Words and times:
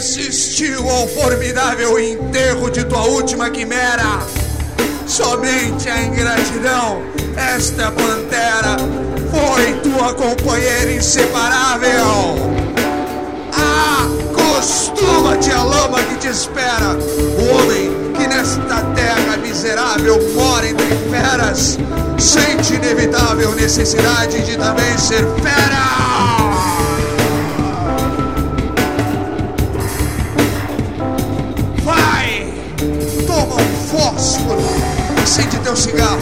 Assistiu 0.00 0.88
ao 0.88 1.06
formidável 1.06 2.00
enterro 2.00 2.70
de 2.70 2.82
tua 2.84 3.04
última 3.04 3.50
quimera. 3.50 4.26
Somente 5.06 5.90
a 5.90 6.02
ingratidão, 6.02 7.02
esta 7.36 7.92
pantera, 7.92 8.76
foi 9.30 9.74
tua 9.82 10.14
companheira 10.14 10.92
inseparável. 10.92 12.59
Miserável 20.00 20.34
mora 20.34 20.66
entre 20.66 20.86
feras, 21.10 21.78
sente 22.18 22.74
inevitável 22.74 23.54
necessidade 23.54 24.40
de 24.42 24.56
também 24.56 24.96
ser 24.98 25.24
fera. 25.42 25.90
Vai! 31.82 32.52
Toma 33.26 33.56
um 33.56 33.88
fósforo, 33.88 34.62
acende 35.22 35.58
teu 35.58 35.76
cigarro. 35.76 36.18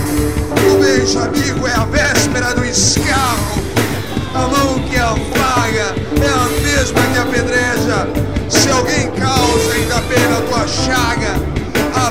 O 0.75 0.79
beijo 0.81 1.19
amigo 1.19 1.67
é 1.67 1.75
a 1.75 1.85
véspera 1.85 2.55
do 2.55 2.65
escarro. 2.65 3.63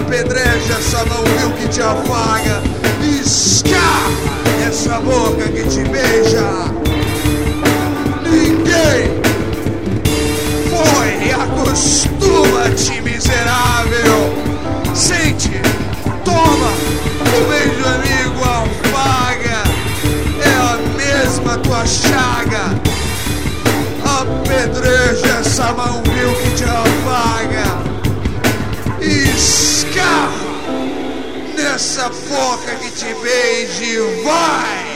Apedreja 0.08 0.74
essa 0.80 1.06
mão 1.06 1.24
vil 1.24 1.52
que 1.52 1.68
te 1.68 1.82
afaga. 1.82 2.64
Escarra 3.22 4.10
essa 4.66 5.00
boca 5.02 5.44
que 5.50 5.64
te 5.64 5.84
beija. 5.90 6.48
Ninguém 8.24 9.12
foi, 10.70 11.32
acostuma-te, 11.34 13.02
miserável. 13.02 14.34
Sente, 14.96 15.62
toma, 16.24 16.72
o 17.22 17.50
beijo 17.50 17.86
amigo 17.86 18.44
afaga. 18.44 19.64
É 20.42 20.54
a 20.56 20.78
mesma 20.96 21.58
tua 21.58 21.86
chaga. 21.86 22.80
Apedreja 24.06 25.40
essa 25.42 25.74
mão 25.74 26.07
Escarra 29.38 30.34
nessa 31.56 32.10
boca 32.10 32.76
que 32.82 32.90
te 32.90 33.14
beije, 33.22 34.00
vai! 34.24 34.88